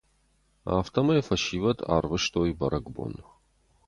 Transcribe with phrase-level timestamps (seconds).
[0.77, 3.13] Афтӕмӕй фӕсивӕд ӕрвыстой бӕрӕгбон.